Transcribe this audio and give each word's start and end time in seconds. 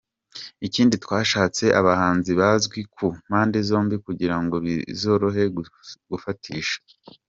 Ikindi 0.67 0.95
twashatse 1.03 1.63
abahanzi 1.79 2.31
bazwi 2.39 2.79
ku 2.93 3.05
mpande 3.27 3.57
zombi 3.69 3.95
kugirango 4.05 4.55
bizorohe 4.65 5.43
gufatisha. 6.09 6.77